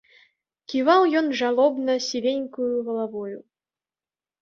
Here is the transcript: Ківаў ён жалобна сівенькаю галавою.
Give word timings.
Ківаў 0.73 1.01
ён 1.19 1.27
жалобна 1.43 1.99
сівенькаю 2.09 2.73
галавою. 2.91 3.39